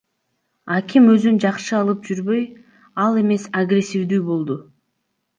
[0.75, 2.41] Аким өзүн жакшы алып жүрбөй,
[3.03, 4.57] ал эмес агрессивдүү болду.